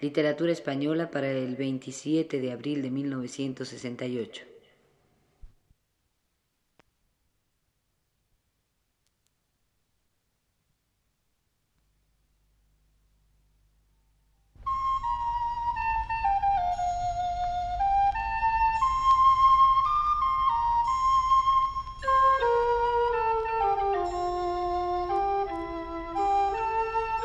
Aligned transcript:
Literatura 0.00 0.52
Española 0.52 1.10
para 1.10 1.30
el 1.30 1.56
27 1.56 2.40
de 2.40 2.52
abril 2.52 2.82
de 2.82 2.90
1968. 2.90 4.42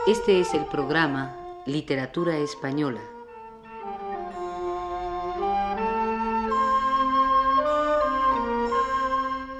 Este 0.07 0.39
es 0.39 0.55
el 0.55 0.65
programa 0.65 1.48
Literatura 1.65 2.37
Española. 2.37 3.01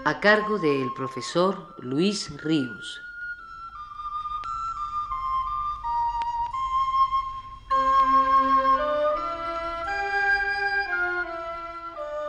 A 0.05 0.20
cargo 0.22 0.58
del 0.59 0.94
profesor 0.94 1.75
Luis 1.80 2.41
Ríos. 2.41 3.02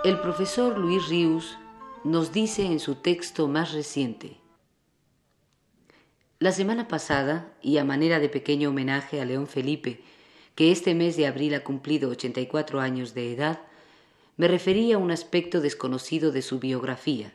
El 0.03 0.19
profesor 0.21 0.77
Luis 0.77 1.09
Ríos 1.09 1.57
nos 2.03 2.33
dice 2.33 2.67
en 2.67 2.81
su 2.81 2.97
texto 2.97 3.47
más 3.47 3.73
reciente, 3.73 4.40
la 6.41 6.53
semana 6.53 6.89
pasada, 6.89 7.53
y 7.61 7.77
a 7.77 7.85
manera 7.85 8.19
de 8.19 8.31
pequeño 8.31 8.71
homenaje 8.71 9.21
a 9.21 9.27
León 9.27 9.47
Felipe, 9.47 10.01
que 10.55 10.73
este 10.73 10.95
mes 10.95 11.19
de 11.19 11.27
abril 11.27 11.53
ha 11.55 11.63
cumplido 11.63 12.09
84 12.09 12.81
años 12.81 13.13
de 13.13 13.35
edad, 13.35 13.61
me 14.39 14.49
referí 14.49 14.91
a 14.93 14.97
un 14.97 15.11
aspecto 15.11 15.61
desconocido 15.61 16.33
de 16.33 16.41
su 16.41 16.59
biografía, 16.59 17.35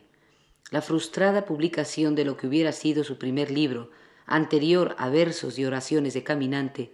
la 0.72 0.82
frustrada 0.82 1.44
publicación 1.44 2.16
de 2.16 2.24
lo 2.24 2.36
que 2.36 2.48
hubiera 2.48 2.72
sido 2.72 3.04
su 3.04 3.16
primer 3.16 3.52
libro, 3.52 3.92
anterior 4.26 4.96
a 4.98 5.08
versos 5.08 5.56
y 5.56 5.64
oraciones 5.64 6.12
de 6.12 6.24
caminante, 6.24 6.92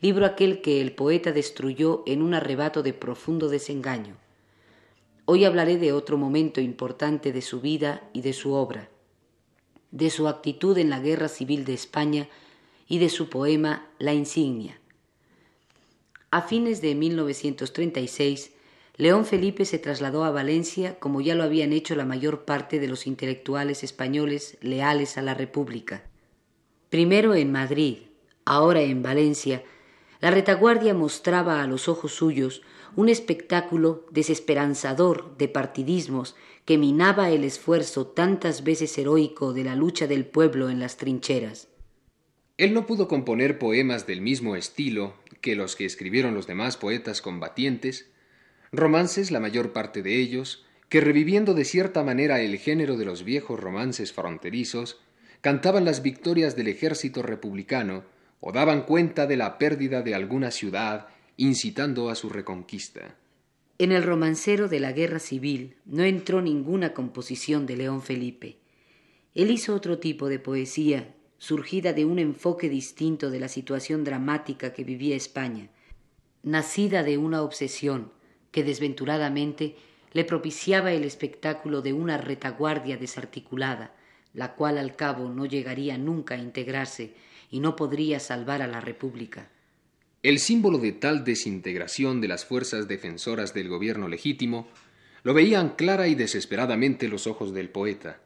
libro 0.00 0.26
aquel 0.26 0.62
que 0.62 0.80
el 0.80 0.96
poeta 0.96 1.30
destruyó 1.30 2.02
en 2.06 2.22
un 2.22 2.34
arrebato 2.34 2.82
de 2.82 2.92
profundo 2.92 3.48
desengaño. 3.48 4.16
Hoy 5.26 5.44
hablaré 5.44 5.76
de 5.76 5.92
otro 5.92 6.18
momento 6.18 6.60
importante 6.60 7.30
de 7.32 7.40
su 7.40 7.60
vida 7.60 8.02
y 8.12 8.22
de 8.22 8.32
su 8.32 8.52
obra, 8.52 8.88
de 9.92 10.10
su 10.10 10.26
actitud 10.26 10.76
en 10.78 10.90
la 10.90 10.98
Guerra 10.98 11.28
Civil 11.28 11.64
de 11.64 11.74
España 11.74 12.28
y 12.88 12.98
de 12.98 13.08
su 13.08 13.28
poema 13.28 13.86
La 13.98 14.12
Insignia. 14.12 14.78
A 16.30 16.42
fines 16.42 16.80
de 16.80 16.94
1936, 16.94 18.52
León 18.96 19.24
Felipe 19.24 19.64
se 19.64 19.78
trasladó 19.78 20.24
a 20.24 20.30
Valencia 20.30 20.98
como 20.98 21.20
ya 21.20 21.34
lo 21.34 21.44
habían 21.44 21.72
hecho 21.72 21.94
la 21.94 22.04
mayor 22.04 22.44
parte 22.44 22.80
de 22.80 22.88
los 22.88 23.06
intelectuales 23.06 23.84
españoles 23.84 24.56
leales 24.60 25.16
a 25.18 25.22
la 25.22 25.34
República. 25.34 26.02
Primero 26.88 27.34
en 27.34 27.52
Madrid, 27.52 27.98
ahora 28.44 28.80
en 28.80 29.02
Valencia, 29.02 29.62
la 30.22 30.30
retaguardia 30.30 30.94
mostraba 30.94 31.62
a 31.62 31.66
los 31.66 31.88
ojos 31.88 32.14
suyos 32.14 32.62
un 32.94 33.08
espectáculo 33.08 34.06
desesperanzador 34.12 35.36
de 35.36 35.48
partidismos 35.48 36.36
que 36.64 36.78
minaba 36.78 37.30
el 37.30 37.42
esfuerzo 37.42 38.06
tantas 38.06 38.62
veces 38.62 38.96
heroico 38.96 39.52
de 39.52 39.64
la 39.64 39.74
lucha 39.74 40.06
del 40.06 40.24
pueblo 40.24 40.70
en 40.70 40.78
las 40.78 40.96
trincheras. 40.96 41.66
Él 42.56 42.72
no 42.72 42.86
pudo 42.86 43.08
componer 43.08 43.58
poemas 43.58 44.06
del 44.06 44.20
mismo 44.20 44.54
estilo 44.54 45.14
que 45.40 45.56
los 45.56 45.74
que 45.74 45.86
escribieron 45.86 46.34
los 46.34 46.46
demás 46.46 46.76
poetas 46.76 47.20
combatientes, 47.20 48.08
romances, 48.70 49.32
la 49.32 49.40
mayor 49.40 49.72
parte 49.72 50.02
de 50.02 50.20
ellos, 50.20 50.64
que 50.88 51.00
reviviendo 51.00 51.52
de 51.52 51.64
cierta 51.64 52.04
manera 52.04 52.40
el 52.40 52.58
género 52.58 52.96
de 52.96 53.06
los 53.06 53.24
viejos 53.24 53.58
romances 53.58 54.12
fronterizos, 54.12 55.00
cantaban 55.40 55.84
las 55.84 56.00
victorias 56.00 56.54
del 56.54 56.68
ejército 56.68 57.22
republicano 57.22 58.04
o 58.44 58.50
daban 58.50 58.82
cuenta 58.82 59.26
de 59.26 59.36
la 59.36 59.56
pérdida 59.56 60.02
de 60.02 60.16
alguna 60.16 60.50
ciudad 60.50 61.06
incitando 61.36 62.10
a 62.10 62.16
su 62.16 62.28
reconquista. 62.28 63.16
En 63.78 63.92
el 63.92 64.02
romancero 64.02 64.68
de 64.68 64.80
la 64.80 64.92
Guerra 64.92 65.20
Civil 65.20 65.76
no 65.86 66.02
entró 66.02 66.42
ninguna 66.42 66.92
composición 66.92 67.66
de 67.66 67.76
León 67.76 68.02
Felipe. 68.02 68.58
Él 69.34 69.52
hizo 69.52 69.74
otro 69.74 69.98
tipo 69.98 70.28
de 70.28 70.40
poesía, 70.40 71.14
surgida 71.38 71.92
de 71.92 72.04
un 72.04 72.18
enfoque 72.18 72.68
distinto 72.68 73.30
de 73.30 73.38
la 73.38 73.48
situación 73.48 74.02
dramática 74.02 74.72
que 74.72 74.82
vivía 74.82 75.16
España, 75.16 75.68
nacida 76.42 77.04
de 77.04 77.18
una 77.18 77.42
obsesión 77.42 78.12
que 78.50 78.64
desventuradamente 78.64 79.76
le 80.12 80.24
propiciaba 80.24 80.92
el 80.92 81.04
espectáculo 81.04 81.80
de 81.80 81.92
una 81.92 82.18
retaguardia 82.18 82.96
desarticulada, 82.96 83.94
la 84.34 84.54
cual 84.54 84.78
al 84.78 84.96
cabo 84.96 85.28
no 85.28 85.46
llegaría 85.46 85.98
nunca 85.98 86.34
a 86.34 86.38
integrarse 86.38 87.14
y 87.50 87.60
no 87.60 87.76
podría 87.76 88.18
salvar 88.18 88.62
a 88.62 88.66
la 88.66 88.80
República. 88.80 89.50
El 90.22 90.38
símbolo 90.38 90.78
de 90.78 90.92
tal 90.92 91.24
desintegración 91.24 92.20
de 92.20 92.28
las 92.28 92.44
fuerzas 92.44 92.88
defensoras 92.88 93.54
del 93.54 93.68
gobierno 93.68 94.08
legítimo 94.08 94.68
lo 95.24 95.34
veían 95.34 95.70
clara 95.70 96.08
y 96.08 96.14
desesperadamente 96.14 97.08
los 97.08 97.26
ojos 97.26 97.52
del 97.52 97.70
poeta. 97.70 98.20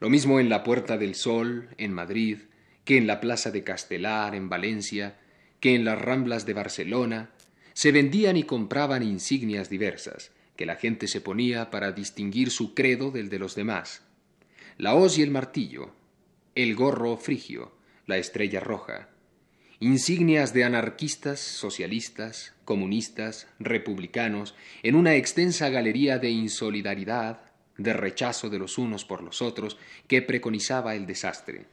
Lo 0.00 0.08
mismo 0.08 0.40
en 0.40 0.48
la 0.48 0.64
Puerta 0.64 0.96
del 0.96 1.14
Sol, 1.14 1.68
en 1.76 1.92
Madrid, 1.92 2.38
que 2.84 2.96
en 2.96 3.06
la 3.06 3.20
Plaza 3.20 3.50
de 3.50 3.62
Castelar, 3.62 4.34
en 4.34 4.48
Valencia, 4.48 5.18
que 5.60 5.74
en 5.74 5.84
las 5.84 6.00
Ramblas 6.00 6.46
de 6.46 6.54
Barcelona, 6.54 7.30
se 7.74 7.92
vendían 7.92 8.36
y 8.36 8.44
compraban 8.44 9.02
insignias 9.02 9.68
diversas, 9.70 10.32
que 10.56 10.66
la 10.66 10.76
gente 10.76 11.06
se 11.06 11.20
ponía 11.20 11.70
para 11.70 11.92
distinguir 11.92 12.50
su 12.50 12.74
credo 12.74 13.10
del 13.10 13.28
de 13.28 13.38
los 13.38 13.54
demás. 13.54 14.02
La 14.80 14.94
hoz 14.94 15.18
y 15.18 15.22
el 15.22 15.30
martillo, 15.30 15.90
el 16.54 16.74
gorro 16.74 17.18
frigio, 17.18 17.70
la 18.06 18.16
estrella 18.16 18.60
roja, 18.60 19.10
insignias 19.78 20.54
de 20.54 20.64
anarquistas, 20.64 21.38
socialistas, 21.38 22.54
comunistas, 22.64 23.46
republicanos, 23.58 24.54
en 24.82 24.94
una 24.94 25.16
extensa 25.16 25.68
galería 25.68 26.18
de 26.18 26.30
insolidaridad, 26.30 27.42
de 27.76 27.92
rechazo 27.92 28.48
de 28.48 28.58
los 28.58 28.78
unos 28.78 29.04
por 29.04 29.22
los 29.22 29.42
otros, 29.42 29.76
que 30.06 30.22
preconizaba 30.22 30.94
el 30.94 31.04
desastre. 31.04 31.66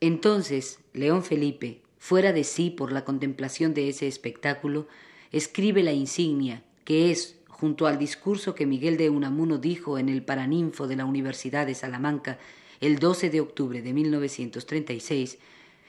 Entonces, 0.00 0.80
León 0.92 1.24
Felipe, 1.24 1.80
fuera 1.96 2.34
de 2.34 2.44
sí 2.44 2.68
por 2.68 2.92
la 2.92 3.06
contemplación 3.06 3.72
de 3.72 3.88
ese 3.88 4.08
espectáculo, 4.08 4.88
escribe 5.32 5.82
la 5.82 5.92
insignia, 5.92 6.64
que 6.84 7.10
es, 7.10 7.38
junto 7.64 7.86
al 7.86 7.98
discurso 7.98 8.54
que 8.54 8.66
Miguel 8.66 8.98
de 8.98 9.08
Unamuno 9.08 9.56
dijo 9.56 9.96
en 9.96 10.10
el 10.10 10.22
Paraninfo 10.22 10.86
de 10.86 10.96
la 10.96 11.06
Universidad 11.06 11.66
de 11.66 11.74
Salamanca 11.74 12.36
el 12.82 12.98
12 12.98 13.30
de 13.30 13.40
octubre 13.40 13.80
de 13.80 13.94
1936, 13.94 15.38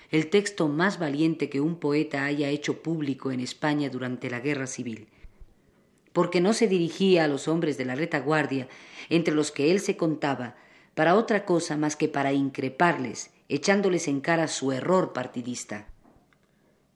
el 0.10 0.30
texto 0.30 0.70
más 0.70 1.00
valiente 1.00 1.50
que 1.50 1.60
un 1.60 1.76
poeta 1.76 2.24
haya 2.24 2.48
hecho 2.48 2.82
público 2.82 3.30
en 3.30 3.42
España 3.42 3.90
durante 3.90 4.30
la 4.30 4.40
Guerra 4.40 4.68
Civil, 4.68 5.10
porque 6.14 6.40
no 6.40 6.54
se 6.54 6.70
dirigía 6.70 7.26
a 7.26 7.28
los 7.28 7.50
hombres 7.50 7.78
de 7.78 7.84
la 7.84 7.96
retaguardia, 7.96 8.70
entre 9.10 9.36
los 9.36 9.52
que 9.52 9.72
él 9.72 9.82
se 9.82 9.98
contaba, 9.98 10.56
para 10.94 11.16
otra 11.16 11.44
cosa 11.44 11.76
más 11.76 11.98
que 11.98 12.08
para 12.08 12.32
increparles, 12.32 13.32
echándoles 13.50 14.08
en 14.08 14.22
cara 14.22 14.48
su 14.48 14.72
error 14.72 15.12
partidista. 15.12 15.90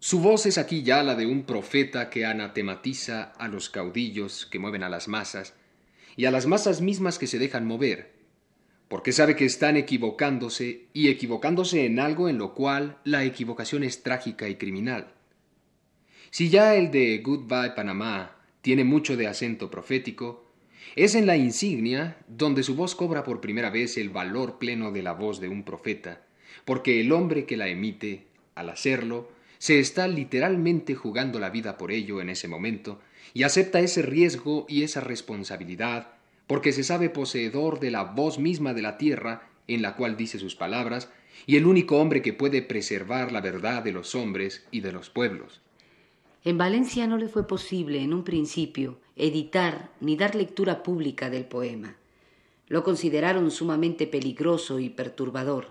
Su 0.02 0.22
voz 0.22 0.46
es 0.46 0.58
aquí 0.58 0.84
ya 0.84 1.04
la 1.04 1.16
de 1.16 1.26
un 1.26 1.44
profeta 1.44 2.10
que 2.10 2.26
anatematiza 2.26 3.34
a 3.38 3.50
los 3.50 3.70
caudillos 3.70 4.46
que 4.46 4.58
mueven 4.58 4.82
a 4.84 4.90
las 4.90 5.10
masas, 5.10 5.56
y 6.16 6.24
a 6.24 6.32
las 6.32 6.48
masas 6.48 6.80
mismas 6.80 7.20
que 7.20 7.28
se 7.28 7.38
dejan 7.38 7.68
mover, 7.68 8.14
porque 8.88 9.12
sabe 9.12 9.36
que 9.36 9.44
están 9.44 9.76
equivocándose 9.76 10.88
y 10.94 11.10
equivocándose 11.10 11.86
en 11.86 12.00
algo 12.00 12.30
en 12.30 12.38
lo 12.38 12.54
cual 12.54 12.98
la 13.04 13.26
equivocación 13.26 13.84
es 13.84 14.02
trágica 14.02 14.48
y 14.48 14.56
criminal. 14.56 15.14
Si 16.30 16.50
ya 16.50 16.76
el 16.76 16.92
de 16.92 17.18
Goodbye 17.18 17.72
Panamá 17.76 18.38
tiene 18.62 18.86
mucho 18.86 19.18
de 19.18 19.28
acento 19.28 19.70
profético, 19.70 20.50
es 20.96 21.14
en 21.14 21.28
la 21.28 21.36
insignia 21.36 22.18
donde 22.30 22.64
su 22.64 22.76
voz 22.76 22.96
cobra 22.96 23.24
por 23.24 23.42
primera 23.42 23.70
vez 23.70 23.98
el 23.98 24.10
valor 24.10 24.60
pleno 24.60 24.92
de 24.94 25.04
la 25.04 25.12
voz 25.12 25.42
de 25.42 25.50
un 25.50 25.64
profeta, 25.64 26.22
porque 26.64 27.02
el 27.02 27.12
hombre 27.12 27.46
que 27.46 27.58
la 27.58 27.68
emite, 27.68 28.28
al 28.56 28.70
hacerlo, 28.70 29.38
se 29.60 29.80
está 29.80 30.08
literalmente 30.08 30.96
jugando 30.96 31.40
la 31.40 31.52
vida 31.52 31.78
por 31.78 31.92
ello 31.92 32.20
en 32.20 32.30
ese 32.30 32.48
momento, 32.48 33.00
y 33.36 33.44
acepta 33.44 33.80
ese 33.80 34.02
riesgo 34.02 34.66
y 34.68 34.82
esa 34.82 35.02
responsabilidad 35.02 36.20
porque 36.50 36.74
se 36.74 36.84
sabe 36.84 37.12
poseedor 37.12 37.80
de 37.80 37.92
la 37.92 38.02
voz 38.02 38.40
misma 38.40 38.74
de 38.74 38.82
la 38.82 38.98
tierra 38.98 39.48
en 39.68 39.84
la 39.84 39.96
cual 39.96 40.18
dice 40.18 40.40
sus 40.40 40.56
palabras, 40.56 41.08
y 41.46 41.58
el 41.58 41.68
único 41.68 42.00
hombre 42.00 42.24
que 42.24 42.34
puede 42.34 42.64
preservar 42.64 43.32
la 43.32 43.40
verdad 43.40 43.84
de 43.84 43.92
los 43.92 44.16
hombres 44.16 44.66
y 44.72 44.82
de 44.82 44.92
los 44.92 45.12
pueblos. 45.12 45.62
En 46.44 46.58
Valencia 46.58 47.06
no 47.06 47.18
le 47.18 47.28
fue 47.28 47.46
posible 47.46 48.02
en 48.02 48.16
un 48.16 48.24
principio 48.24 48.98
editar 49.16 49.92
ni 50.02 50.16
dar 50.16 50.34
lectura 50.34 50.82
pública 50.82 51.30
del 51.30 51.46
poema. 51.46 51.98
Lo 52.68 52.84
consideraron 52.84 53.52
sumamente 53.52 54.08
peligroso 54.08 54.80
y 54.80 54.90
perturbador. 54.90 55.68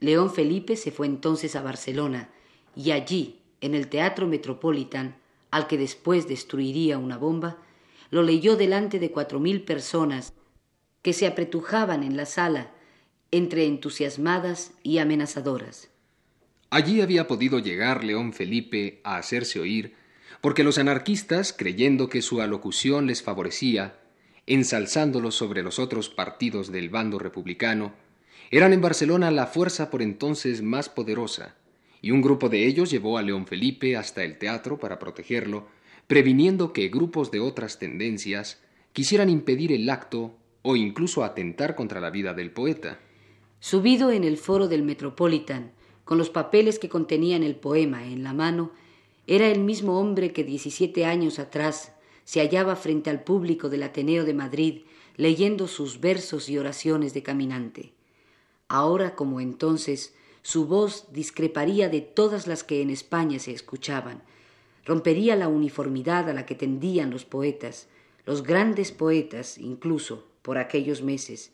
León 0.00 0.34
Felipe 0.34 0.74
se 0.74 0.90
fue 0.90 1.06
entonces 1.06 1.54
a 1.54 1.62
Barcelona 1.62 2.30
y 2.76 2.90
allí, 2.90 3.40
en 3.60 3.74
el 3.74 3.88
Teatro 3.88 4.26
Metropolitan, 4.26 5.16
al 5.50 5.66
que 5.66 5.78
después 5.78 6.28
destruiría 6.28 6.98
una 6.98 7.16
bomba, 7.16 7.58
lo 8.10 8.22
leyó 8.22 8.56
delante 8.56 8.98
de 8.98 9.10
cuatro 9.10 9.40
mil 9.40 9.62
personas 9.62 10.32
que 11.02 11.12
se 11.12 11.26
apretujaban 11.26 12.02
en 12.02 12.16
la 12.16 12.26
sala 12.26 12.70
entre 13.30 13.66
entusiasmadas 13.66 14.72
y 14.82 14.98
amenazadoras. 14.98 15.90
Allí 16.70 17.00
había 17.00 17.26
podido 17.26 17.58
llegar 17.58 18.04
León 18.04 18.32
Felipe 18.32 19.00
a 19.04 19.16
hacerse 19.16 19.60
oír, 19.60 19.94
porque 20.40 20.64
los 20.64 20.78
anarquistas, 20.78 21.52
creyendo 21.52 22.08
que 22.08 22.22
su 22.22 22.40
alocución 22.40 23.06
les 23.06 23.22
favorecía, 23.22 23.98
ensalzándolo 24.46 25.30
sobre 25.30 25.62
los 25.62 25.78
otros 25.78 26.08
partidos 26.08 26.70
del 26.70 26.90
bando 26.90 27.18
republicano, 27.18 27.92
eran 28.50 28.72
en 28.72 28.80
Barcelona 28.80 29.30
la 29.30 29.46
fuerza 29.46 29.90
por 29.90 30.02
entonces 30.02 30.62
más 30.62 30.88
poderosa, 30.88 31.54
y 32.04 32.10
un 32.10 32.20
grupo 32.20 32.50
de 32.50 32.66
ellos 32.66 32.90
llevó 32.90 33.16
a 33.16 33.22
León 33.22 33.46
Felipe 33.46 33.96
hasta 33.96 34.24
el 34.24 34.36
teatro 34.36 34.78
para 34.78 34.98
protegerlo, 34.98 35.68
previniendo 36.06 36.74
que 36.74 36.90
grupos 36.90 37.30
de 37.30 37.40
otras 37.40 37.78
tendencias 37.78 38.60
quisieran 38.92 39.30
impedir 39.30 39.72
el 39.72 39.88
acto 39.88 40.36
o 40.60 40.76
incluso 40.76 41.24
atentar 41.24 41.74
contra 41.74 42.02
la 42.02 42.10
vida 42.10 42.34
del 42.34 42.50
poeta. 42.50 43.00
Subido 43.58 44.10
en 44.10 44.22
el 44.22 44.36
foro 44.36 44.68
del 44.68 44.82
Metropolitan, 44.82 45.72
con 46.04 46.18
los 46.18 46.28
papeles 46.28 46.78
que 46.78 46.90
contenían 46.90 47.42
el 47.42 47.56
poema 47.56 48.04
en 48.04 48.22
la 48.22 48.34
mano, 48.34 48.72
era 49.26 49.48
el 49.48 49.60
mismo 49.60 49.98
hombre 49.98 50.34
que 50.34 50.44
diecisiete 50.44 51.06
años 51.06 51.38
atrás 51.38 51.94
se 52.24 52.40
hallaba 52.40 52.76
frente 52.76 53.08
al 53.08 53.24
público 53.24 53.70
del 53.70 53.82
Ateneo 53.82 54.26
de 54.26 54.34
Madrid 54.34 54.82
leyendo 55.16 55.68
sus 55.68 56.00
versos 56.00 56.50
y 56.50 56.58
oraciones 56.58 57.14
de 57.14 57.22
caminante. 57.22 57.94
Ahora 58.68 59.14
como 59.14 59.40
entonces, 59.40 60.14
su 60.44 60.66
voz 60.66 61.06
discreparía 61.10 61.88
de 61.88 62.02
todas 62.02 62.46
las 62.46 62.64
que 62.64 62.82
en 62.82 62.90
España 62.90 63.38
se 63.38 63.50
escuchaban, 63.50 64.22
rompería 64.84 65.36
la 65.36 65.48
uniformidad 65.48 66.28
a 66.28 66.34
la 66.34 66.44
que 66.44 66.54
tendían 66.54 67.10
los 67.10 67.24
poetas, 67.24 67.88
los 68.26 68.42
grandes 68.42 68.92
poetas 68.92 69.56
incluso, 69.56 70.26
por 70.42 70.58
aquellos 70.58 71.00
meses, 71.00 71.50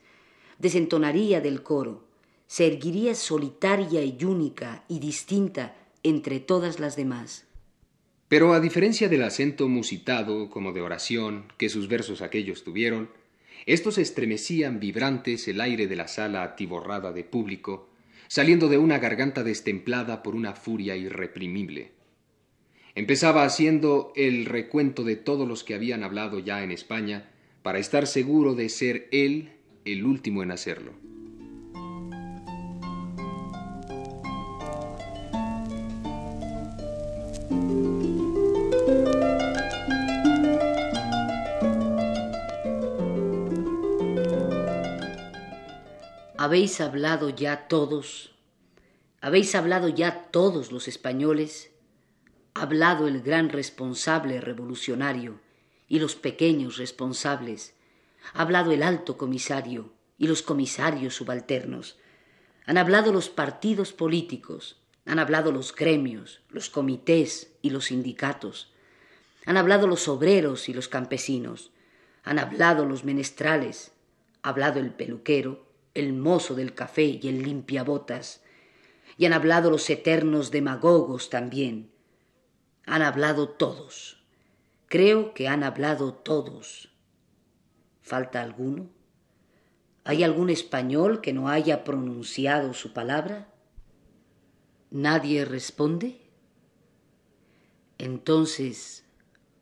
desentonaría 0.59 1.41
del 1.41 1.63
coro, 1.63 2.03
se 2.49 2.67
erguiría 2.67 3.15
solitaria 3.15 4.03
y 4.03 4.25
única 4.25 4.83
y 4.89 4.99
distinta 4.99 5.77
entre 6.03 6.41
todas 6.41 6.81
las 6.81 6.97
demás. 6.97 7.47
Pero 8.27 8.55
a 8.55 8.61
diferencia 8.61 9.09
del 9.09 9.23
acento 9.23 9.69
musitado 9.69 10.51
como 10.51 10.73
de 10.73 10.81
oración 10.81 11.45
que 11.59 11.69
sus 11.69 11.87
versos 11.87 12.23
aquellos 12.23 12.65
tuvieron, 12.65 13.09
estos 13.67 13.99
estremecían 13.99 14.81
vibrantes 14.81 15.47
el 15.47 15.61
aire 15.61 15.87
de 15.87 15.95
la 15.95 16.09
sala 16.09 16.43
atiborrada 16.43 17.13
de 17.13 17.23
público, 17.23 17.90
saliendo 18.31 18.69
de 18.69 18.79
una 18.79 19.01
garganta 19.01 19.43
destemplada 19.43 20.23
por 20.23 20.37
una 20.37 20.55
furia 20.55 20.95
irreprimible. 20.95 21.91
Empezaba 22.95 23.43
haciendo 23.43 24.13
el 24.15 24.45
recuento 24.45 25.03
de 25.03 25.17
todos 25.17 25.49
los 25.49 25.65
que 25.65 25.75
habían 25.75 26.05
hablado 26.05 26.39
ya 26.39 26.63
en 26.63 26.71
España, 26.71 27.29
para 27.65 27.81
estar 27.81 28.07
seguro 28.07 28.55
de 28.55 28.69
ser 28.69 29.09
él 29.11 29.51
el 29.85 30.07
último 30.07 30.45
en 30.45 30.53
hacerlo. 30.53 30.93
¿Habéis 46.51 46.81
hablado 46.81 47.29
ya 47.29 47.69
todos? 47.69 48.33
¿Habéis 49.21 49.55
hablado 49.55 49.89
ya 49.89 50.33
todos 50.33 50.73
los 50.73 50.89
españoles? 50.89 51.71
¿Ha 52.55 52.63
hablado 52.63 53.07
el 53.07 53.23
gran 53.23 53.51
responsable 53.51 54.41
revolucionario 54.41 55.39
y 55.87 56.01
los 56.01 56.17
pequeños 56.17 56.77
responsables? 56.77 57.75
¿Ha 58.35 58.43
hablado 58.43 58.73
el 58.73 58.83
alto 58.83 59.17
comisario 59.17 59.93
y 60.19 60.27
los 60.27 60.43
comisarios 60.43 61.15
subalternos? 61.15 61.99
Han 62.67 62.79
hablado 62.79 63.13
los 63.13 63.29
partidos 63.29 63.93
políticos, 63.93 64.77
han 65.07 65.21
hablado 65.21 65.53
los 65.53 65.73
gremios, 65.73 66.41
los 66.49 66.69
comités 66.69 67.53
y 67.63 67.71
los 67.71 67.85
sindicatos. 67.85 68.73
Han 69.47 69.57
hablado 69.57 69.87
los 69.87 70.09
obreros 70.09 70.69
y 70.69 70.75
los 70.75 70.89
campesinos. 70.89 71.71
Han 72.25 72.41
hablado 72.41 72.87
los 72.87 73.05
menestrales. 73.05 73.93
Ha 74.43 74.49
hablado 74.49 74.81
el 74.81 74.91
peluquero, 74.91 75.70
el 75.95 76.13
mozo 76.13 76.55
del 76.55 76.75
café 76.75 77.19
y 77.21 77.29
el 77.29 77.43
limpiabotas, 77.43 78.43
y 79.17 79.27
han 79.27 79.33
hablado 79.33 79.71
los 79.71 79.89
eternos 79.91 80.51
demagogos 80.51 81.31
también. 81.31 81.91
Han 82.87 83.03
hablado 83.03 83.49
todos. 83.49 84.23
Creo 84.87 85.35
que 85.35 85.47
han 85.49 85.63
hablado 85.63 86.15
todos. 86.15 86.91
¿Falta 88.01 88.43
alguno? 88.43 88.89
¿Hay 90.05 90.25
algún 90.25 90.51
español 90.51 91.21
que 91.21 91.33
no 91.33 91.49
haya 91.49 91.85
pronunciado 91.85 92.73
su 92.73 92.93
palabra? 92.93 93.53
¿Nadie 94.91 95.45
responde? 95.45 96.21
Entonces, 97.99 99.05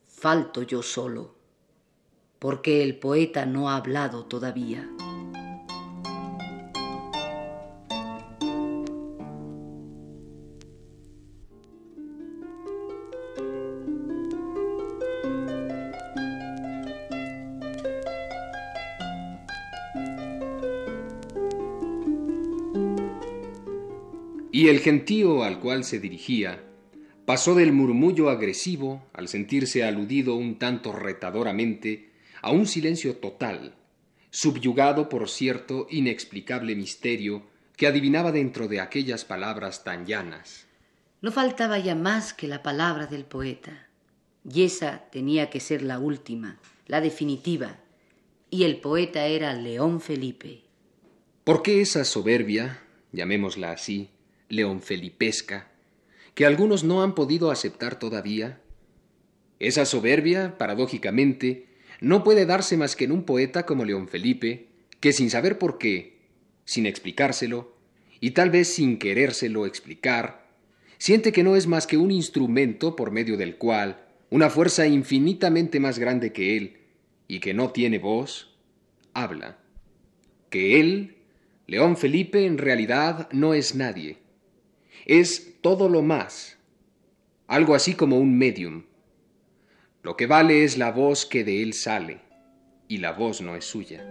falto 0.07 0.63
yo 0.63 0.83
solo, 0.83 1.35
porque 2.39 2.83
el 2.85 2.99
poeta 2.99 3.45
no 3.45 3.69
ha 3.69 3.77
hablado 3.77 4.25
todavía. 4.27 4.89
Y 24.59 24.67
el 24.67 24.81
gentío 24.81 25.45
al 25.45 25.61
cual 25.61 25.85
se 25.85 26.01
dirigía 26.01 26.65
pasó 27.25 27.55
del 27.55 27.73
murmullo 27.73 28.29
agresivo, 28.29 29.07
al 29.13 29.29
sentirse 29.29 29.85
aludido 29.85 30.35
un 30.35 30.59
tanto 30.59 30.91
retadoramente, 30.91 32.11
a 32.43 32.51
un 32.51 32.67
silencio 32.67 33.19
total, 33.19 33.77
subyugado 34.31 35.09
por 35.09 35.29
cierto 35.29 35.87
inexplicable 35.93 36.75
misterio 36.75 37.45
que 37.77 37.87
adivinaba 37.87 38.33
dentro 38.33 38.67
de 38.67 38.81
aquellas 38.81 39.25
palabras 39.25 39.85
tan 39.85 40.07
llanas. 40.07 40.67
No 41.23 41.31
faltaba 41.31 41.79
ya 41.79 41.95
más 41.95 42.35
que 42.35 42.49
la 42.49 42.65
palabra 42.65 43.07
del 43.07 43.27
poeta, 43.27 43.87
y 44.45 44.65
esa 44.65 45.05
tenía 45.13 45.51
que 45.51 45.61
ser 45.61 45.83
la 45.83 46.01
última, 46.01 46.59
la 46.89 47.01
definitiva, 47.01 47.79
y 48.51 48.65
el 48.65 48.81
poeta 48.81 49.25
era 49.27 49.55
León 49.55 50.01
Felipe. 50.01 50.63
¿Por 51.45 51.63
qué 51.63 51.81
esa 51.81 52.05
soberbia, 52.05 52.83
llamémosla 53.13 53.71
así, 53.71 54.11
León 54.49 54.81
Felipesca, 54.81 55.69
que 56.35 56.47
algunos 56.47 56.83
no 56.83 57.03
han 57.03 57.15
podido 57.15 57.51
aceptar 57.51 57.99
todavía? 57.99 58.61
Esa 59.59 59.85
soberbia, 59.85 60.57
paradójicamente, 60.57 61.67
no 62.01 62.25
puede 62.25 62.47
darse 62.47 62.77
más 62.77 62.97
que 62.97 63.05
en 63.05 63.13
un 63.13 63.25
poeta 63.25 63.67
como 63.67 63.85
León 63.85 64.09
Felipe, 64.09 64.69
que 65.01 65.13
sin 65.13 65.29
saber 65.29 65.59
por 65.59 65.77
qué, 65.77 66.19
sin 66.65 66.87
explicárselo, 66.87 67.77
y 68.21 68.31
tal 68.31 68.51
vez 68.51 68.69
sin 68.69 68.99
querérselo 68.99 69.67
explicar, 69.67 70.49
siente 70.97 71.31
que 71.31 71.43
no 71.43 71.55
es 71.55 71.67
más 71.67 71.87
que 71.87 71.99
un 71.99 72.11
instrumento 72.11 72.97
por 72.97 73.11
medio 73.11 73.37
del 73.37 73.57
cual 73.57 74.05
una 74.31 74.51
fuerza 74.51 74.87
infinitamente 74.87 75.81
más 75.81 75.99
grande 75.99 76.33
que 76.33 76.57
él, 76.57 76.79
y 77.27 77.41
que 77.41 77.53
no 77.53 77.71
tiene 77.71 77.99
voz, 77.99 78.55
habla. 79.13 79.59
Que 80.49 80.81
él, 80.81 81.17
León 81.67 81.97
Felipe, 81.97 82.47
en 82.47 82.57
realidad 82.57 83.29
no 83.33 83.53
es 83.53 83.75
nadie, 83.75 84.19
es 85.07 85.61
todo 85.61 85.89
lo 85.89 86.03
más, 86.03 86.59
algo 87.47 87.75
así 87.75 87.95
como 87.95 88.19
un 88.19 88.37
medium. 88.37 88.85
Lo 90.03 90.17
que 90.17 90.27
vale 90.27 90.65
es 90.65 90.79
la 90.79 90.93
voz 90.93 91.27
que 91.27 91.45
de 91.45 91.63
él 91.63 91.75
sale, 91.75 92.21
y 92.89 92.99
la 92.99 93.13
voz 93.13 93.41
no 93.41 93.57
es 93.57 93.65
suya. 93.65 94.05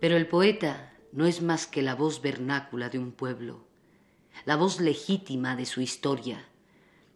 Pero 0.00 0.18
el 0.18 0.26
poeta 0.26 0.92
no 1.12 1.24
es 1.24 1.40
más 1.40 1.66
que 1.66 1.80
la 1.80 1.94
voz 1.94 2.20
vernácula 2.20 2.90
de 2.90 2.98
un 2.98 3.12
pueblo, 3.12 3.64
la 4.44 4.56
voz 4.56 4.78
legítima 4.78 5.56
de 5.56 5.64
su 5.64 5.80
historia, 5.80 6.46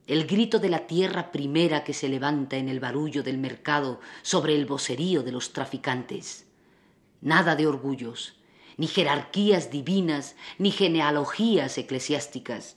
el 0.08 0.26
grito 0.26 0.58
de 0.58 0.70
la 0.70 0.86
tierra 0.86 1.30
primera 1.30 1.84
que 1.84 1.92
se 1.92 2.08
levanta 2.08 2.56
en 2.56 2.70
el 2.70 2.80
barullo 2.80 3.22
del 3.22 3.36
mercado 3.36 4.00
sobre 4.22 4.56
el 4.56 4.64
vocerío 4.64 5.22
de 5.22 5.32
los 5.32 5.52
traficantes. 5.52 6.46
Nada 7.20 7.54
de 7.56 7.66
orgullos, 7.66 8.34
ni 8.78 8.86
jerarquías 8.86 9.70
divinas, 9.70 10.34
ni 10.56 10.70
genealogías 10.70 11.76
eclesiásticas. 11.76 12.76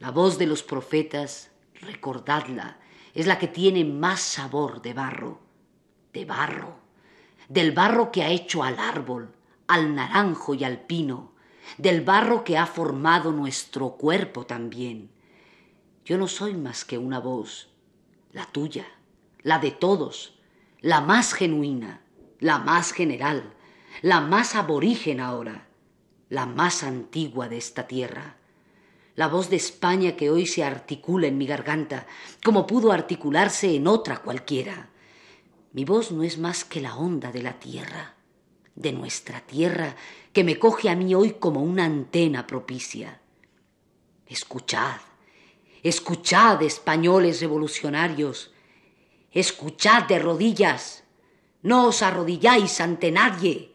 La 0.00 0.10
voz 0.10 0.38
de 0.38 0.46
los 0.46 0.64
profetas, 0.64 1.52
recordadla, 1.82 2.78
es 3.14 3.28
la 3.28 3.38
que 3.38 3.46
tiene 3.46 3.84
más 3.84 4.20
sabor 4.20 4.82
de 4.82 4.92
barro, 4.92 5.38
de 6.12 6.24
barro, 6.24 6.80
del 7.48 7.70
barro 7.70 8.10
que 8.10 8.24
ha 8.24 8.28
hecho 8.28 8.64
al 8.64 8.80
árbol, 8.80 9.32
al 9.68 9.94
naranjo 9.94 10.54
y 10.54 10.64
al 10.64 10.80
pino, 10.80 11.30
del 11.78 12.00
barro 12.00 12.42
que 12.42 12.58
ha 12.58 12.66
formado 12.66 13.30
nuestro 13.30 13.90
cuerpo 13.90 14.46
también. 14.46 15.10
Yo 16.10 16.18
no 16.18 16.26
soy 16.26 16.54
más 16.54 16.84
que 16.84 16.98
una 16.98 17.20
voz, 17.20 17.68
la 18.32 18.44
tuya, 18.44 18.84
la 19.42 19.60
de 19.60 19.70
todos, 19.70 20.34
la 20.80 21.00
más 21.00 21.32
genuina, 21.34 22.02
la 22.40 22.58
más 22.58 22.90
general, 22.90 23.54
la 24.02 24.20
más 24.20 24.56
aborigen 24.56 25.20
ahora, 25.20 25.68
la 26.28 26.46
más 26.46 26.82
antigua 26.82 27.48
de 27.48 27.58
esta 27.58 27.86
tierra, 27.86 28.38
la 29.14 29.28
voz 29.28 29.50
de 29.50 29.54
España 29.54 30.16
que 30.16 30.30
hoy 30.30 30.46
se 30.46 30.64
articula 30.64 31.28
en 31.28 31.38
mi 31.38 31.46
garganta, 31.46 32.08
como 32.44 32.66
pudo 32.66 32.90
articularse 32.90 33.72
en 33.76 33.86
otra 33.86 34.20
cualquiera. 34.20 34.90
Mi 35.72 35.84
voz 35.84 36.10
no 36.10 36.24
es 36.24 36.38
más 36.38 36.64
que 36.64 36.80
la 36.80 36.96
onda 36.96 37.30
de 37.30 37.44
la 37.44 37.60
tierra, 37.60 38.16
de 38.74 38.90
nuestra 38.90 39.42
tierra, 39.42 39.94
que 40.32 40.42
me 40.42 40.58
coge 40.58 40.90
a 40.90 40.96
mí 40.96 41.14
hoy 41.14 41.34
como 41.34 41.62
una 41.62 41.84
antena 41.84 42.48
propicia. 42.48 43.20
Escuchad, 44.26 44.98
escuchad, 45.82 46.62
españoles 46.62 47.40
revolucionarios, 47.40 48.52
escuchad 49.32 50.04
de 50.04 50.18
rodillas, 50.18 51.04
no 51.62 51.88
os 51.88 52.02
arrodilláis 52.02 52.80
ante 52.80 53.10
nadie, 53.10 53.72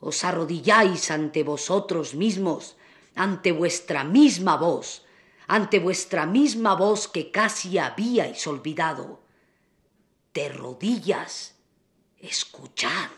os 0.00 0.24
arrodilláis 0.24 1.10
ante 1.10 1.42
vosotros 1.42 2.14
mismos, 2.14 2.76
ante 3.14 3.52
vuestra 3.52 4.04
misma 4.04 4.56
voz, 4.56 5.04
ante 5.46 5.78
vuestra 5.78 6.26
misma 6.26 6.74
voz 6.74 7.08
que 7.08 7.30
casi 7.30 7.78
habíais 7.78 8.46
olvidado. 8.46 9.20
De 10.32 10.48
rodillas, 10.48 11.54
escuchad. 12.18 13.10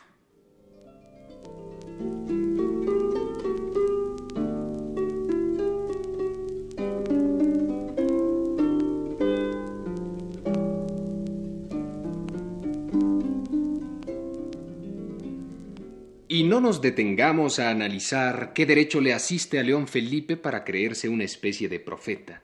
Y 16.34 16.42
no 16.42 16.60
nos 16.60 16.80
detengamos 16.80 17.60
a 17.60 17.70
analizar 17.70 18.54
qué 18.54 18.66
derecho 18.66 19.00
le 19.00 19.12
asiste 19.12 19.60
a 19.60 19.62
León 19.62 19.86
Felipe 19.86 20.36
para 20.36 20.64
creerse 20.64 21.08
una 21.08 21.22
especie 21.22 21.68
de 21.68 21.78
profeta. 21.78 22.42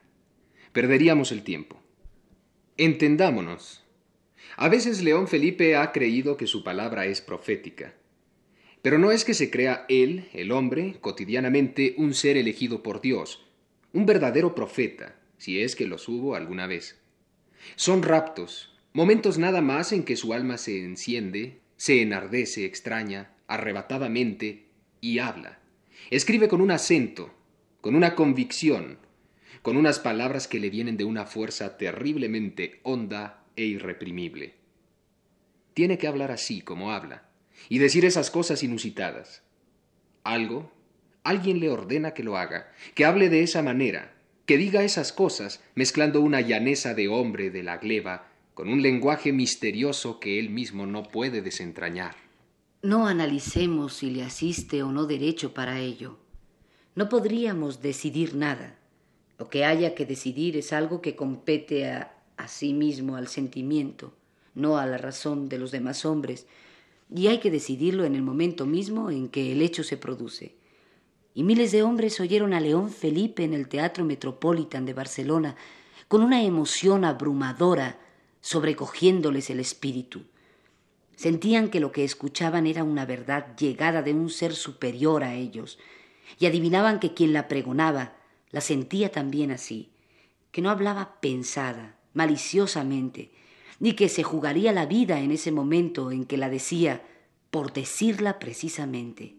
Perderíamos 0.71 1.33
el 1.33 1.43
tiempo. 1.43 1.77
Entendámonos. 2.77 3.83
A 4.55 4.69
veces 4.69 5.03
León 5.03 5.27
Felipe 5.27 5.75
ha 5.75 5.91
creído 5.91 6.37
que 6.37 6.47
su 6.47 6.63
palabra 6.63 7.05
es 7.05 7.19
profética. 7.19 7.93
Pero 8.81 8.97
no 8.97 9.11
es 9.11 9.25
que 9.25 9.33
se 9.33 9.51
crea 9.51 9.85
él, 9.89 10.29
el 10.31 10.53
hombre, 10.53 10.95
cotidianamente 11.01 11.95
un 11.97 12.13
ser 12.13 12.37
elegido 12.37 12.83
por 12.83 13.01
Dios, 13.01 13.45
un 13.91 14.05
verdadero 14.05 14.55
profeta, 14.55 15.19
si 15.37 15.61
es 15.61 15.75
que 15.75 15.85
los 15.85 16.07
hubo 16.07 16.35
alguna 16.35 16.65
vez. 16.65 17.01
Son 17.75 18.03
raptos, 18.03 18.73
momentos 18.93 19.37
nada 19.37 19.59
más 19.59 19.91
en 19.91 20.03
que 20.03 20.15
su 20.15 20.31
alma 20.31 20.57
se 20.57 20.81
enciende, 20.81 21.59
se 21.75 22.01
enardece, 22.01 22.63
extraña, 22.63 23.35
arrebatadamente 23.51 24.67
y 25.01 25.19
habla. 25.19 25.59
Escribe 26.09 26.47
con 26.47 26.61
un 26.61 26.71
acento, 26.71 27.33
con 27.81 27.95
una 27.95 28.15
convicción, 28.15 28.97
con 29.61 29.77
unas 29.77 29.99
palabras 29.99 30.47
que 30.47 30.59
le 30.59 30.69
vienen 30.69 30.95
de 30.97 31.03
una 31.03 31.25
fuerza 31.25 31.77
terriblemente 31.77 32.79
honda 32.83 33.43
e 33.55 33.65
irreprimible. 33.65 34.55
Tiene 35.73 35.97
que 35.97 36.07
hablar 36.07 36.31
así 36.31 36.61
como 36.61 36.91
habla 36.91 37.29
y 37.69 37.79
decir 37.79 38.05
esas 38.05 38.31
cosas 38.31 38.63
inusitadas. 38.63 39.43
Algo, 40.23 40.71
alguien 41.23 41.59
le 41.59 41.69
ordena 41.69 42.13
que 42.13 42.23
lo 42.23 42.37
haga, 42.37 42.71
que 42.95 43.05
hable 43.05 43.29
de 43.29 43.43
esa 43.43 43.61
manera, 43.61 44.15
que 44.45 44.57
diga 44.57 44.83
esas 44.83 45.11
cosas, 45.11 45.63
mezclando 45.75 46.21
una 46.21 46.41
llaneza 46.41 46.93
de 46.93 47.07
hombre 47.07 47.49
de 47.51 47.63
la 47.63 47.77
gleba 47.77 48.27
con 48.53 48.69
un 48.69 48.81
lenguaje 48.81 49.31
misterioso 49.31 50.19
que 50.19 50.39
él 50.39 50.49
mismo 50.49 50.85
no 50.85 51.03
puede 51.03 51.41
desentrañar. 51.41 52.30
No 52.83 53.05
analicemos 53.05 53.93
si 53.93 54.09
le 54.09 54.23
asiste 54.23 54.81
o 54.81 54.91
no 54.91 55.05
derecho 55.05 55.53
para 55.53 55.79
ello. 55.79 56.17
No 56.95 57.09
podríamos 57.09 57.83
decidir 57.83 58.33
nada. 58.33 58.75
Lo 59.37 59.49
que 59.49 59.65
haya 59.65 59.93
que 59.93 60.07
decidir 60.07 60.57
es 60.57 60.73
algo 60.73 60.99
que 60.99 61.15
compete 61.15 61.91
a, 61.91 62.17
sí 62.47 62.73
mismo 62.73 63.17
al 63.17 63.27
sentimiento, 63.27 64.15
no 64.55 64.79
a 64.79 64.87
la 64.87 64.97
razón 64.97 65.47
de 65.47 65.59
los 65.59 65.69
demás 65.69 66.05
hombres, 66.05 66.47
y 67.13 67.27
hay 67.27 67.39
que 67.39 67.51
decidirlo 67.51 68.03
en 68.03 68.15
el 68.15 68.23
momento 68.23 68.65
mismo 68.65 69.11
en 69.11 69.29
que 69.29 69.51
el 69.51 69.61
hecho 69.61 69.83
se 69.83 69.97
produce. 69.97 70.55
Y 71.35 71.43
miles 71.43 71.71
de 71.71 71.83
hombres 71.83 72.19
oyeron 72.19 72.51
a 72.51 72.59
León 72.59 72.89
Felipe 72.89 73.43
en 73.43 73.53
el 73.53 73.67
Teatro 73.67 74.03
Metropolitan 74.05 74.87
de 74.87 74.93
Barcelona 74.93 75.55
con 76.07 76.23
una 76.23 76.41
emoción 76.41 77.05
abrumadora 77.05 77.99
sobrecogiéndoles 78.41 79.51
el 79.51 79.59
espíritu. 79.59 80.23
Sentían 81.21 81.69
que 81.69 81.79
lo 81.79 81.91
que 81.91 82.03
escuchaban 82.03 82.65
era 82.65 82.83
una 82.83 83.05
verdad 83.05 83.55
llegada 83.55 84.01
de 84.01 84.11
un 84.11 84.31
ser 84.31 84.55
superior 84.55 85.23
a 85.23 85.35
ellos, 85.35 85.77
y 86.39 86.47
adivinaban 86.47 86.99
que 86.99 87.13
quien 87.13 87.31
la 87.31 87.47
pregonaba 87.47 88.15
la 88.49 88.59
sentía 88.59 89.11
también 89.11 89.51
así, 89.51 89.91
que 90.51 90.63
no 90.63 90.71
hablaba 90.71 91.21
pensada, 91.21 91.95
maliciosamente, 92.15 93.29
ni 93.79 93.93
que 93.93 94.09
se 94.09 94.23
jugaría 94.23 94.71
la 94.71 94.87
vida 94.87 95.19
en 95.19 95.29
ese 95.29 95.51
momento 95.51 96.09
en 96.11 96.25
que 96.25 96.37
la 96.37 96.49
decía 96.49 97.03
por 97.51 97.71
decirla 97.71 98.39
precisamente. 98.39 99.35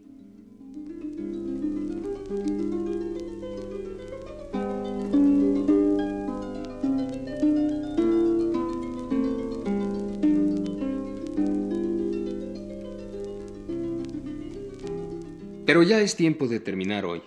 Pero 15.83 15.99
ya 15.99 16.01
es 16.01 16.15
tiempo 16.15 16.47
de 16.47 16.61
terminar 16.61 17.05
hoy. 17.05 17.23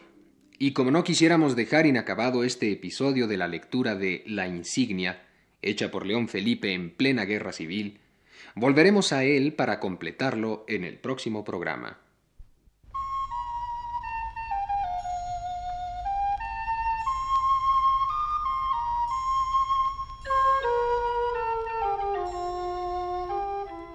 Y 0.58 0.72
como 0.72 0.90
no 0.90 1.04
quisiéramos 1.04 1.58
dejar 1.58 1.86
inacabado 1.86 2.46
este 2.46 2.72
episodio 2.72 3.28
de 3.28 3.36
la 3.36 3.50
lectura 3.50 3.96
de 3.96 4.24
La 4.28 4.48
insignia, 4.48 5.28
hecha 5.62 5.92
por 5.92 6.06
León 6.06 6.30
Felipe 6.30 6.72
en 6.72 6.90
plena 6.90 7.26
guerra 7.26 7.52
civil, 7.52 8.00
volveremos 8.56 9.12
a 9.12 9.26
él 9.26 9.52
para 9.52 9.82
completarlo 9.82 10.64
en 10.70 10.86
el 10.86 10.98
próximo 10.98 11.44
programa. 11.44 12.00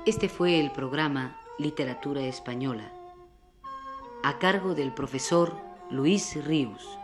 Este 0.04 0.28
fue 0.28 0.60
el 0.60 0.70
programa 0.70 1.40
Literatura 1.56 2.20
Española 2.26 2.99
a 4.22 4.38
cargo 4.38 4.74
del 4.74 4.92
profesor 4.92 5.54
Luis 5.90 6.36
Ríos. 6.44 6.98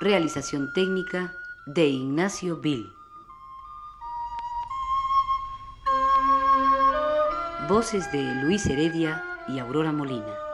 Realización 0.00 0.72
técnica 0.72 1.34
de 1.66 1.86
Ignacio 1.86 2.56
Bill. 2.58 2.92
Voces 7.68 8.10
de 8.12 8.22
Luis 8.42 8.66
Heredia 8.66 9.24
y 9.48 9.58
Aurora 9.58 9.92
Molina. 9.92 10.51